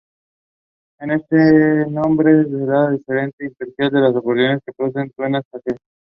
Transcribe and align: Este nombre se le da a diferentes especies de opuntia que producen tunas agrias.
Este 0.97 1.85
nombre 1.91 2.43
se 2.45 2.49
le 2.49 2.65
da 2.65 2.87
a 2.87 2.89
diferentes 2.89 3.51
especies 3.51 3.91
de 3.91 4.01
opuntia 4.07 4.59
que 4.65 4.73
producen 4.75 5.11
tunas 5.11 5.45
agrias. 5.53 5.79